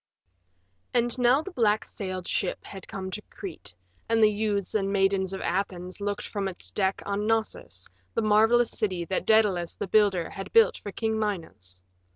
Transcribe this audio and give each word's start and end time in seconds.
III 0.95 0.99
And 1.03 1.17
now 1.19 1.43
the 1.43 1.51
black 1.51 1.85
sailed 1.85 2.27
ship 2.27 2.65
had 2.65 2.87
come 2.87 3.11
to 3.11 3.21
Crete, 3.29 3.75
and 4.09 4.19
the 4.19 4.31
youths 4.31 4.73
and 4.73 4.91
maidens 4.91 5.31
of 5.31 5.41
Athens 5.41 6.01
looked 6.01 6.27
from 6.27 6.47
its 6.47 6.71
deck 6.71 7.03
on 7.05 7.27
Knossos, 7.27 7.87
the 8.15 8.23
marvelous 8.23 8.71
city 8.71 9.05
that 9.05 9.27
Daedalus 9.27 9.75
the 9.75 9.85
builder 9.87 10.31
had 10.31 10.51
built 10.53 10.75
for 10.75 10.91
King 10.91 11.19
Minos. 11.19 11.83